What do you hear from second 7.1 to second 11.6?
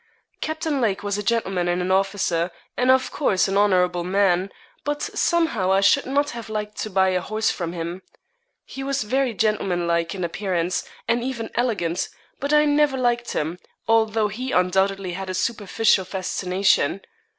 horse from him. He was very gentlemanlike in appearance, and even